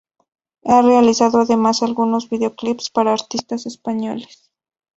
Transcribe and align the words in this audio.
Ha 0.63 0.81
realizado 0.81 1.41
además 1.41 1.83
algunos 1.83 2.27
videoclips 2.27 2.89
para 2.89 3.13
artistas 3.13 3.67
españoles. 3.67 4.51